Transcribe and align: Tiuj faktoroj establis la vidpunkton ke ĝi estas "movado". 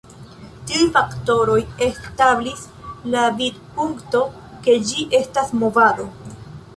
Tiuj 0.69 0.85
faktoroj 0.95 1.57
establis 1.87 2.63
la 3.15 3.25
vidpunkton 3.41 4.33
ke 4.65 4.79
ĝi 4.89 5.05
estas 5.21 5.53
"movado". 5.65 6.09